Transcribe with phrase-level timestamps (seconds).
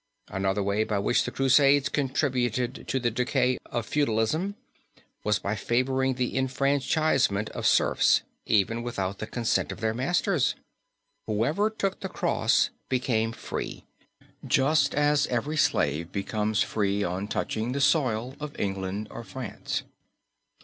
[0.29, 4.55] Another way by which the Crusades contributed to the decay of feudalism
[5.23, 10.55] was by favoring the enfranchisement of serfs, even without the consent of their masters.
[11.27, 13.85] Whoever took the cross became free,
[14.43, 19.83] just as every slave becomes free on touching the soil of England or France.